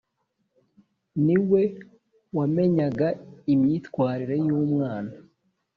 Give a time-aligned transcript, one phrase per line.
[1.25, 1.61] Ni we
[2.35, 3.07] wa menyaga
[3.53, 5.13] imyitwarire y’umwana